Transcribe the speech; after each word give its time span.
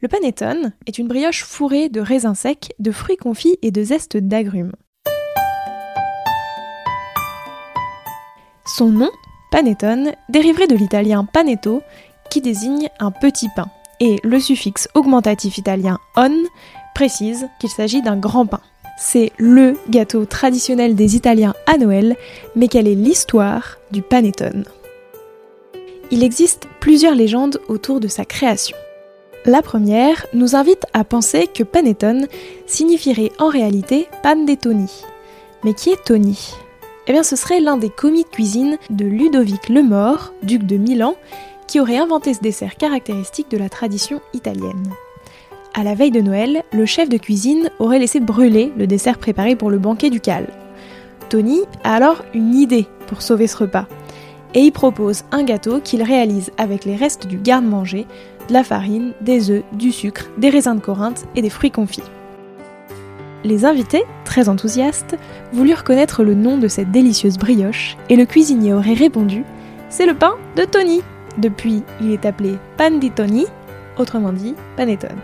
Le 0.00 0.06
panettone 0.06 0.74
est 0.86 0.98
une 0.98 1.08
brioche 1.08 1.42
fourrée 1.42 1.88
de 1.88 2.00
raisins 2.00 2.36
secs, 2.36 2.72
de 2.78 2.92
fruits 2.92 3.16
confits 3.16 3.58
et 3.62 3.72
de 3.72 3.82
zestes 3.82 4.16
d'agrumes. 4.16 4.70
Son 8.64 8.90
nom, 8.90 9.10
panettone, 9.50 10.12
dériverait 10.28 10.68
de 10.68 10.76
l'italien 10.76 11.24
panetto, 11.24 11.82
qui 12.30 12.40
désigne 12.40 12.88
un 13.00 13.10
petit 13.10 13.48
pain, 13.56 13.66
et 13.98 14.20
le 14.22 14.38
suffixe 14.38 14.88
augmentatif 14.94 15.58
italien 15.58 15.98
on 16.16 16.44
précise 16.94 17.48
qu'il 17.58 17.70
s'agit 17.70 18.02
d'un 18.02 18.16
grand 18.16 18.46
pain. 18.46 18.60
C'est 18.98 19.32
LE 19.38 19.76
gâteau 19.88 20.26
traditionnel 20.26 20.94
des 20.94 21.16
Italiens 21.16 21.54
à 21.66 21.76
Noël, 21.76 22.14
mais 22.54 22.68
quelle 22.68 22.86
est 22.86 22.94
l'histoire 22.94 23.78
du 23.90 24.02
panettone? 24.02 24.64
Il 26.12 26.22
existe 26.22 26.68
plusieurs 26.78 27.16
légendes 27.16 27.60
autour 27.66 27.98
de 27.98 28.06
sa 28.06 28.24
création. 28.24 28.76
La 29.44 29.62
première 29.62 30.26
nous 30.34 30.56
invite 30.56 30.84
à 30.92 31.04
penser 31.04 31.46
que 31.46 31.62
panettone 31.62 32.26
signifierait 32.66 33.32
en 33.38 33.48
réalité 33.48 34.08
panettoni. 34.22 35.04
Mais 35.64 35.74
qui 35.74 35.90
est 35.90 36.04
Tony? 36.04 36.54
Eh 37.06 37.12
bien 37.12 37.22
ce 37.22 37.36
serait 37.36 37.60
l'un 37.60 37.76
des 37.76 37.88
commis 37.88 38.24
de 38.24 38.28
cuisine 38.28 38.78
de 38.90 39.04
Ludovic 39.04 39.68
le 39.68 39.82
Mort, 39.82 40.32
duc 40.42 40.64
de 40.64 40.76
Milan, 40.76 41.14
qui 41.66 41.80
aurait 41.80 41.98
inventé 41.98 42.34
ce 42.34 42.40
dessert 42.40 42.76
caractéristique 42.76 43.50
de 43.50 43.56
la 43.56 43.68
tradition 43.68 44.20
italienne. 44.34 44.92
À 45.72 45.84
la 45.84 45.94
veille 45.94 46.10
de 46.10 46.20
Noël, 46.20 46.64
le 46.72 46.86
chef 46.86 47.08
de 47.08 47.16
cuisine 47.16 47.70
aurait 47.78 48.00
laissé 48.00 48.20
brûler 48.20 48.72
le 48.76 48.86
dessert 48.86 49.18
préparé 49.18 49.54
pour 49.54 49.70
le 49.70 49.78
banquet 49.78 50.10
ducal. 50.10 50.48
Tony 51.28 51.60
a 51.84 51.94
alors 51.94 52.24
une 52.34 52.54
idée 52.54 52.86
pour 53.06 53.22
sauver 53.22 53.46
ce 53.46 53.58
repas 53.58 53.86
et 54.54 54.60
il 54.60 54.72
propose 54.72 55.24
un 55.32 55.44
gâteau 55.44 55.80
qu'il 55.80 56.02
réalise 56.02 56.50
avec 56.58 56.84
les 56.84 56.96
restes 56.96 57.26
du 57.26 57.36
garde-manger 57.36 58.06
de 58.48 58.52
la 58.52 58.64
farine, 58.64 59.12
des 59.20 59.50
œufs, 59.50 59.64
du 59.72 59.92
sucre, 59.92 60.26
des 60.38 60.48
raisins 60.48 60.76
de 60.76 60.80
Corinthe 60.80 61.26
et 61.36 61.42
des 61.42 61.50
fruits 61.50 61.70
confits. 61.70 62.02
Les 63.44 63.64
invités, 63.64 64.04
très 64.24 64.48
enthousiastes, 64.48 65.16
voulurent 65.52 65.84
connaître 65.84 66.24
le 66.24 66.34
nom 66.34 66.58
de 66.58 66.66
cette 66.66 66.90
délicieuse 66.90 67.38
brioche 67.38 67.96
et 68.08 68.16
le 68.16 68.26
cuisinier 68.26 68.72
aurait 68.72 68.94
répondu 68.94 69.44
C'est 69.90 70.06
le 70.06 70.14
pain 70.14 70.34
de 70.56 70.64
Tony 70.64 71.02
Depuis, 71.38 71.82
il 72.00 72.12
est 72.12 72.26
appelé 72.26 72.54
pan 72.76 72.90
di 72.90 73.10
Tony, 73.10 73.46
autrement 73.96 74.32
dit 74.32 74.54
panettone. 74.76 75.20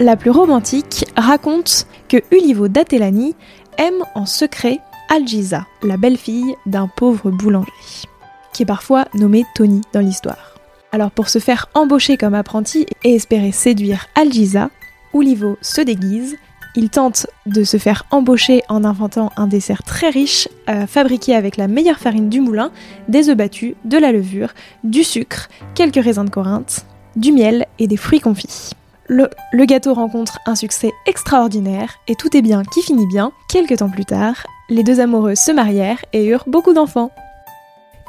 La 0.00 0.16
plus 0.16 0.30
romantique 0.30 1.04
raconte 1.16 1.86
que 2.08 2.16
Ulivo 2.32 2.68
d'Atelani 2.68 3.36
aime 3.78 4.02
en 4.14 4.26
secret 4.26 4.78
Algisa, 5.08 5.66
la 5.82 5.96
belle-fille 5.96 6.56
d'un 6.66 6.88
pauvre 6.88 7.30
boulanger, 7.30 7.70
qui 8.54 8.62
est 8.62 8.66
parfois 8.66 9.04
nommé 9.12 9.44
Tony 9.54 9.82
dans 9.92 10.00
l'histoire. 10.00 10.54
Alors 10.92 11.10
pour 11.10 11.28
se 11.28 11.40
faire 11.40 11.68
embaucher 11.74 12.16
comme 12.16 12.34
apprenti 12.34 12.86
et 13.02 13.16
espérer 13.16 13.52
séduire 13.52 14.06
Algisa, 14.14 14.70
Ulivo 15.12 15.58
se 15.60 15.80
déguise, 15.80 16.36
il 16.76 16.90
tente 16.90 17.26
de 17.46 17.62
se 17.62 17.76
faire 17.76 18.04
embaucher 18.10 18.62
en 18.68 18.84
inventant 18.84 19.30
un 19.36 19.46
dessert 19.46 19.82
très 19.82 20.10
riche, 20.10 20.48
euh, 20.68 20.86
fabriqué 20.86 21.34
avec 21.34 21.56
la 21.56 21.68
meilleure 21.68 21.98
farine 21.98 22.28
du 22.28 22.40
moulin, 22.40 22.72
des 23.08 23.28
œufs 23.28 23.36
battus, 23.36 23.74
de 23.84 23.98
la 23.98 24.12
levure, 24.12 24.54
du 24.82 25.04
sucre, 25.04 25.48
quelques 25.74 26.02
raisins 26.02 26.24
de 26.24 26.30
Corinthe, 26.30 26.86
du 27.16 27.32
miel 27.32 27.66
et 27.78 27.86
des 27.86 27.96
fruits 27.96 28.20
confits. 28.20 28.70
Le, 29.06 29.28
le, 29.52 29.64
gâteau 29.66 29.94
rencontre 29.94 30.38
un 30.46 30.54
succès 30.54 30.92
extraordinaire 31.06 31.98
et 32.08 32.14
tout 32.14 32.34
est 32.36 32.42
bien 32.42 32.62
qui 32.64 32.82
finit 32.82 33.06
bien. 33.06 33.32
Quelques 33.50 33.76
temps 33.76 33.90
plus 33.90 34.06
tard, 34.06 34.46
les 34.70 34.82
deux 34.82 34.98
amoureux 34.98 35.34
se 35.34 35.52
marièrent 35.52 36.04
et 36.12 36.24
eurent 36.24 36.44
beaucoup 36.46 36.72
d'enfants. 36.72 37.10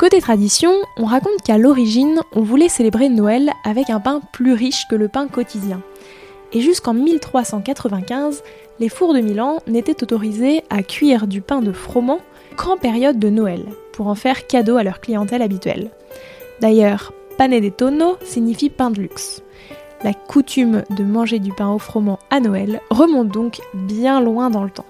Côté 0.00 0.22
tradition, 0.22 0.72
on 0.96 1.04
raconte 1.04 1.42
qu'à 1.44 1.58
l'origine, 1.58 2.22
on 2.32 2.40
voulait 2.40 2.70
célébrer 2.70 3.10
Noël 3.10 3.50
avec 3.64 3.90
un 3.90 4.00
pain 4.00 4.22
plus 4.32 4.54
riche 4.54 4.88
que 4.88 4.94
le 4.94 5.08
pain 5.08 5.28
quotidien. 5.28 5.82
Et 6.54 6.62
jusqu'en 6.62 6.94
1395, 6.94 8.42
les 8.78 8.88
fours 8.88 9.12
de 9.12 9.20
Milan 9.20 9.58
n'étaient 9.66 10.02
autorisés 10.02 10.62
à 10.70 10.82
cuire 10.82 11.26
du 11.26 11.42
pain 11.42 11.60
de 11.60 11.70
froment 11.70 12.20
qu'en 12.56 12.78
période 12.78 13.18
de 13.18 13.28
Noël, 13.28 13.66
pour 13.92 14.06
en 14.06 14.14
faire 14.14 14.46
cadeau 14.46 14.78
à 14.78 14.84
leur 14.84 15.00
clientèle 15.00 15.42
habituelle. 15.42 15.90
D'ailleurs, 16.62 17.12
panettone 17.36 18.14
signifie 18.24 18.70
pain 18.70 18.90
de 18.90 19.02
luxe. 19.02 19.42
La 20.02 20.14
coutume 20.14 20.82
de 20.88 21.04
manger 21.04 21.40
du 21.40 21.52
pain 21.52 21.68
au 21.68 21.78
froment 21.78 22.20
à 22.30 22.40
Noël 22.40 22.80
remonte 22.88 23.28
donc 23.28 23.60
bien 23.74 24.22
loin 24.22 24.48
dans 24.48 24.64
le 24.64 24.70
temps. 24.70 24.86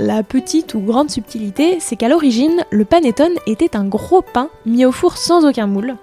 La 0.00 0.22
petite 0.22 0.74
ou 0.74 0.80
grande 0.80 1.10
subtilité, 1.10 1.78
c'est 1.80 1.96
qu'à 1.96 2.08
l'origine, 2.08 2.64
le 2.70 2.84
panettone 2.84 3.34
était 3.46 3.76
un 3.76 3.84
gros 3.84 4.22
pain 4.22 4.48
mis 4.64 4.84
au 4.84 4.92
four 4.92 5.16
sans 5.16 5.44
aucun 5.44 5.66
moule, 5.66 5.96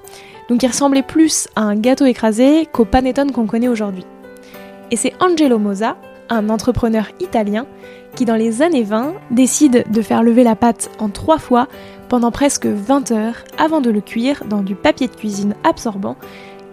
donc 0.50 0.62
il 0.64 0.68
ressemblait 0.68 1.02
plus 1.02 1.48
à 1.56 1.62
un 1.62 1.78
gâteau 1.78 2.06
écrasé 2.06 2.68
qu'au 2.74 2.84
panettone 2.84 3.32
qu'on 3.32 3.46
connaît 3.46 3.70
aujourd'hui. 3.70 4.06
Et 4.92 4.98
c'est 4.98 5.14
Angelo 5.22 5.60
Mosa, 5.60 5.96
un 6.28 6.50
entrepreneur 6.50 7.08
italien, 7.22 7.68
qui 8.18 8.26
dans 8.26 8.36
les 8.36 8.62
années 8.62 8.84
20 8.84 9.14
décide 9.32 9.86
de 9.90 10.02
faire 10.02 10.24
lever 10.24 10.44
la 10.44 10.58
pâte 10.58 10.92
en 11.00 11.08
trois 11.08 11.38
fois 11.38 11.70
pendant 12.10 12.32
presque 12.32 12.66
20 12.66 13.12
heures 13.12 13.46
avant 13.58 13.80
de 13.80 13.92
le 13.92 14.02
cuire 14.02 14.44
dans 14.46 14.62
du 14.62 14.76
papier 14.76 15.08
de 15.08 15.16
cuisine 15.16 15.56
absorbant 15.64 16.18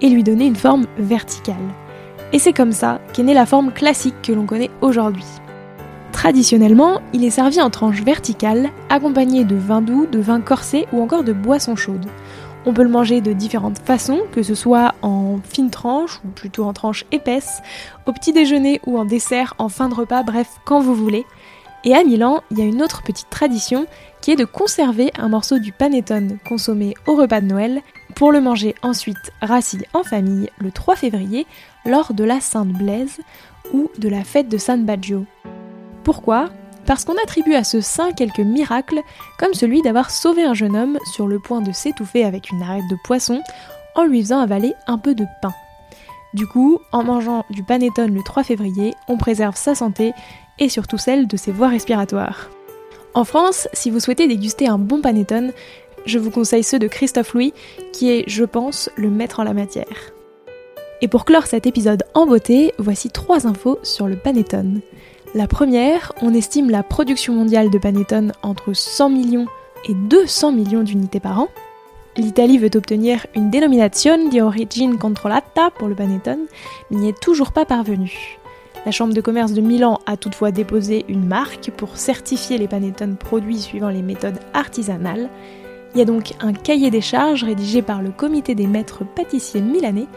et 0.00 0.08
lui 0.08 0.24
donner 0.24 0.46
une 0.46 0.56
forme 0.56 0.86
verticale. 0.98 1.54
Et 2.32 2.40
c'est 2.40 2.52
comme 2.52 2.72
ça 2.72 3.00
qu'est 3.12 3.22
née 3.22 3.34
la 3.34 3.46
forme 3.46 3.72
classique 3.72 4.20
que 4.22 4.32
l'on 4.32 4.46
connaît 4.46 4.70
aujourd'hui. 4.80 5.24
Traditionnellement, 6.22 7.00
il 7.12 7.24
est 7.24 7.30
servi 7.30 7.60
en 7.60 7.68
tranches 7.68 8.04
verticales, 8.04 8.70
accompagné 8.88 9.42
de 9.42 9.56
vin 9.56 9.82
doux, 9.82 10.06
de 10.06 10.20
vin 10.20 10.40
corsé 10.40 10.86
ou 10.92 11.02
encore 11.02 11.24
de 11.24 11.32
boissons 11.32 11.74
chaudes. 11.74 12.06
On 12.64 12.72
peut 12.72 12.84
le 12.84 12.88
manger 12.88 13.20
de 13.20 13.32
différentes 13.32 13.80
façons, 13.80 14.20
que 14.30 14.44
ce 14.44 14.54
soit 14.54 14.94
en 15.02 15.40
fines 15.42 15.70
tranches 15.70 16.20
ou 16.24 16.28
plutôt 16.28 16.62
en 16.62 16.72
tranches 16.72 17.06
épaisses, 17.10 17.60
au 18.06 18.12
petit 18.12 18.32
déjeuner 18.32 18.80
ou 18.86 19.00
en 19.00 19.04
dessert, 19.04 19.54
en 19.58 19.68
fin 19.68 19.88
de 19.88 19.94
repas, 19.94 20.22
bref, 20.22 20.46
quand 20.64 20.78
vous 20.78 20.94
voulez. 20.94 21.26
Et 21.82 21.92
à 21.92 22.04
Milan, 22.04 22.44
il 22.52 22.60
y 22.60 22.62
a 22.62 22.66
une 22.66 22.84
autre 22.84 23.02
petite 23.02 23.28
tradition 23.28 23.86
qui 24.20 24.30
est 24.30 24.36
de 24.36 24.44
conserver 24.44 25.10
un 25.18 25.28
morceau 25.28 25.58
du 25.58 25.72
panettone 25.72 26.38
consommé 26.48 26.94
au 27.08 27.16
repas 27.16 27.40
de 27.40 27.46
Noël 27.46 27.80
pour 28.14 28.30
le 28.30 28.40
manger 28.40 28.76
ensuite 28.82 29.32
rassis 29.40 29.82
en 29.92 30.04
famille 30.04 30.50
le 30.60 30.70
3 30.70 30.94
février 30.94 31.48
lors 31.84 32.14
de 32.14 32.22
la 32.22 32.40
Sainte 32.40 32.74
Blaise 32.74 33.18
ou 33.72 33.90
de 33.98 34.08
la 34.08 34.22
fête 34.22 34.48
de 34.48 34.58
San 34.58 34.84
Baggio. 34.84 35.26
Pourquoi 36.04 36.50
Parce 36.86 37.04
qu'on 37.04 37.16
attribue 37.22 37.54
à 37.54 37.64
ce 37.64 37.80
saint 37.80 38.12
quelques 38.12 38.40
miracles, 38.40 39.00
comme 39.38 39.54
celui 39.54 39.82
d'avoir 39.82 40.10
sauvé 40.10 40.42
un 40.42 40.54
jeune 40.54 40.76
homme 40.76 40.98
sur 41.12 41.26
le 41.26 41.38
point 41.38 41.60
de 41.60 41.72
s'étouffer 41.72 42.24
avec 42.24 42.50
une 42.50 42.62
arête 42.62 42.88
de 42.90 42.96
poisson 43.04 43.42
en 43.94 44.04
lui 44.04 44.22
faisant 44.22 44.40
avaler 44.40 44.74
un 44.86 44.98
peu 44.98 45.14
de 45.14 45.26
pain. 45.40 45.52
Du 46.34 46.46
coup, 46.46 46.78
en 46.92 47.04
mangeant 47.04 47.44
du 47.50 47.62
panettone 47.62 48.14
le 48.14 48.22
3 48.22 48.42
février, 48.42 48.94
on 49.06 49.18
préserve 49.18 49.56
sa 49.56 49.74
santé 49.74 50.12
et 50.58 50.68
surtout 50.68 50.98
celle 50.98 51.26
de 51.26 51.36
ses 51.36 51.52
voies 51.52 51.68
respiratoires. 51.68 52.48
En 53.14 53.24
France, 53.24 53.68
si 53.74 53.90
vous 53.90 54.00
souhaitez 54.00 54.26
déguster 54.26 54.66
un 54.66 54.78
bon 54.78 55.02
panettone, 55.02 55.52
je 56.06 56.18
vous 56.18 56.30
conseille 56.30 56.64
ceux 56.64 56.78
de 56.78 56.88
Christophe 56.88 57.34
Louis, 57.34 57.52
qui 57.92 58.10
est, 58.10 58.24
je 58.26 58.44
pense, 58.44 58.90
le 58.96 59.10
maître 59.10 59.40
en 59.40 59.44
la 59.44 59.52
matière. 59.52 60.12
Et 61.02 61.08
pour 61.08 61.24
clore 61.24 61.46
cet 61.46 61.66
épisode 61.66 62.04
en 62.14 62.26
beauté, 62.26 62.72
voici 62.78 63.10
trois 63.10 63.46
infos 63.46 63.78
sur 63.82 64.06
le 64.06 64.16
panettone. 64.16 64.80
La 65.34 65.46
première, 65.46 66.12
on 66.20 66.34
estime 66.34 66.68
la 66.68 66.82
production 66.82 67.32
mondiale 67.32 67.70
de 67.70 67.78
panettone 67.78 68.32
entre 68.42 68.74
100 68.74 69.08
millions 69.08 69.46
et 69.88 69.94
200 69.94 70.52
millions 70.52 70.82
d'unités 70.82 71.20
par 71.20 71.40
an. 71.40 71.48
L'Italie 72.18 72.58
veut 72.58 72.70
obtenir 72.74 73.26
une 73.34 73.48
dénomination 73.48 74.28
di 74.28 74.42
origine 74.42 74.98
controllata 74.98 75.70
pour 75.70 75.88
le 75.88 75.94
panettone, 75.94 76.44
mais 76.90 76.98
n'y 76.98 77.08
est 77.08 77.18
toujours 77.18 77.52
pas 77.52 77.64
parvenue. 77.64 78.38
La 78.84 78.92
Chambre 78.92 79.14
de 79.14 79.22
commerce 79.22 79.52
de 79.52 79.62
Milan 79.62 80.00
a 80.04 80.18
toutefois 80.18 80.50
déposé 80.50 81.06
une 81.08 81.24
marque 81.24 81.70
pour 81.70 81.96
certifier 81.96 82.58
les 82.58 82.68
panettone 82.68 83.16
produits 83.16 83.60
suivant 83.60 83.88
les 83.88 84.02
méthodes 84.02 84.40
artisanales. 84.52 85.30
Il 85.94 85.98
y 85.98 86.02
a 86.02 86.06
donc 86.06 86.34
un 86.40 86.52
cahier 86.52 86.90
des 86.90 87.00
charges 87.00 87.44
rédigé 87.44 87.80
par 87.80 88.02
le 88.02 88.10
comité 88.10 88.54
des 88.54 88.66
maîtres 88.66 89.04
pâtissiers 89.06 89.62
milanais 89.62 90.08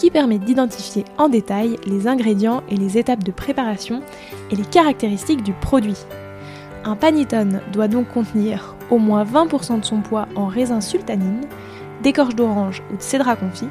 qui 0.00 0.10
permet 0.10 0.38
d'identifier 0.38 1.04
en 1.18 1.28
détail 1.28 1.76
les 1.84 2.08
ingrédients 2.08 2.62
et 2.70 2.76
les 2.76 2.96
étapes 2.96 3.22
de 3.22 3.32
préparation 3.32 4.00
et 4.50 4.56
les 4.56 4.64
caractéristiques 4.64 5.42
du 5.42 5.52
produit. 5.52 5.98
Un 6.84 6.96
panettone 6.96 7.60
doit 7.70 7.86
donc 7.86 8.08
contenir 8.08 8.76
au 8.88 8.96
moins 8.96 9.24
20% 9.24 9.80
de 9.80 9.84
son 9.84 10.00
poids 10.00 10.26
en 10.36 10.46
raisin 10.46 10.80
sultanine, 10.80 11.42
d'écorce 12.02 12.34
d'orange 12.34 12.82
ou 12.90 12.96
de 12.96 13.02
cédra 13.02 13.36
confit, 13.36 13.68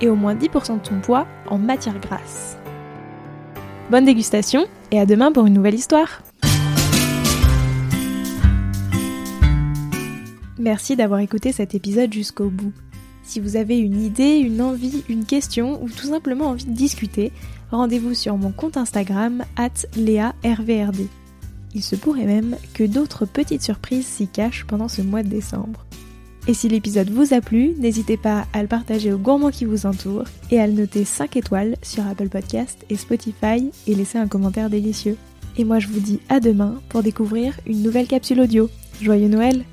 et 0.00 0.08
au 0.08 0.16
moins 0.16 0.34
10% 0.34 0.80
de 0.80 0.86
son 0.86 1.00
poids 1.00 1.26
en 1.46 1.58
matière 1.58 2.00
grasse. 2.00 2.56
Bonne 3.90 4.06
dégustation 4.06 4.64
et 4.92 4.98
à 4.98 5.04
demain 5.04 5.30
pour 5.30 5.44
une 5.44 5.52
nouvelle 5.52 5.74
histoire 5.74 6.22
Merci 10.58 10.96
d'avoir 10.96 11.20
écouté 11.20 11.52
cet 11.52 11.74
épisode 11.74 12.14
jusqu'au 12.14 12.48
bout. 12.48 12.72
Si 13.26 13.40
vous 13.40 13.56
avez 13.56 13.76
une 13.78 14.00
idée, 14.02 14.36
une 14.36 14.62
envie, 14.62 15.02
une 15.08 15.24
question 15.24 15.82
ou 15.82 15.88
tout 15.88 16.06
simplement 16.06 16.46
envie 16.46 16.64
de 16.64 16.70
discuter, 16.70 17.32
rendez-vous 17.72 18.14
sur 18.14 18.36
mon 18.36 18.52
compte 18.52 18.76
Instagram 18.76 19.44
at 19.56 19.86
LéaRVRD. 19.96 21.08
Il 21.74 21.82
se 21.82 21.96
pourrait 21.96 22.24
même 22.24 22.56
que 22.72 22.84
d'autres 22.84 23.26
petites 23.26 23.62
surprises 23.62 24.06
s'y 24.06 24.28
cachent 24.28 24.64
pendant 24.64 24.88
ce 24.88 25.02
mois 25.02 25.24
de 25.24 25.28
décembre. 25.28 25.84
Et 26.46 26.54
si 26.54 26.68
l'épisode 26.68 27.10
vous 27.10 27.34
a 27.34 27.40
plu, 27.40 27.74
n'hésitez 27.78 28.16
pas 28.16 28.46
à 28.52 28.62
le 28.62 28.68
partager 28.68 29.12
aux 29.12 29.18
gourmands 29.18 29.50
qui 29.50 29.64
vous 29.64 29.86
entourent 29.86 30.28
et 30.52 30.60
à 30.60 30.68
le 30.68 30.74
noter 30.74 31.04
5 31.04 31.36
étoiles 31.36 31.76
sur 31.82 32.06
Apple 32.06 32.28
Podcast 32.28 32.86
et 32.88 32.96
Spotify 32.96 33.72
et 33.88 33.94
laisser 33.96 34.18
un 34.18 34.28
commentaire 34.28 34.70
délicieux. 34.70 35.16
Et 35.58 35.64
moi 35.64 35.80
je 35.80 35.88
vous 35.88 35.98
dis 35.98 36.20
à 36.28 36.38
demain 36.38 36.80
pour 36.88 37.02
découvrir 37.02 37.58
une 37.66 37.82
nouvelle 37.82 38.06
capsule 38.06 38.40
audio. 38.40 38.70
Joyeux 39.02 39.28
Noël 39.28 39.64